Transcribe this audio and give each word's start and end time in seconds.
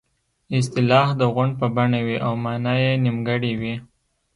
اصطلاح 0.59 1.07
د 1.19 1.21
غونډ 1.33 1.53
په 1.61 1.67
بڼه 1.75 1.99
وي 2.05 2.17
او 2.25 2.33
مانا 2.45 2.73
یې 2.83 2.93
نیمګړې 3.05 3.53
وي 3.59 3.75